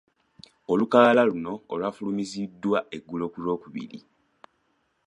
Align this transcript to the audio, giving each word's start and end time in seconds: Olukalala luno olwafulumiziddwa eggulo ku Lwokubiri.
Olukalala 0.71 1.23
luno 1.29 1.53
olwafulumiziddwa 1.73 2.79
eggulo 2.95 3.25
ku 3.33 3.37
Lwokubiri. 3.43 3.99